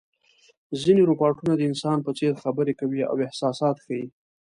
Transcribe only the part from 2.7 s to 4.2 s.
کوي او احساسات ښيي.